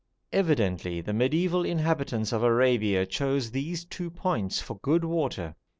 Evidently 0.33 0.99
the 0.99 1.11
mediæval 1.11 1.63
inhabitants 1.63 2.33
of 2.33 2.41
Arabia 2.41 3.05
chose 3.05 3.51
these 3.51 3.85
two 3.85 4.09
points 4.09 4.59
for 4.59 4.79
good 4.79 5.05
water. 5.05 5.53